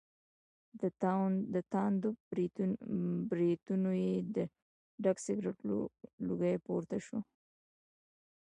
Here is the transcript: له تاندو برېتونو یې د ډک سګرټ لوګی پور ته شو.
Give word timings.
له 1.53 1.59
تاندو 1.73 2.09
برېتونو 3.31 3.91
یې 4.03 4.13
د 4.35 4.37
ډک 5.03 5.17
سګرټ 5.25 5.57
لوګی 6.27 6.55
پور 6.65 6.81
ته 6.89 6.97
شو. 7.05 7.19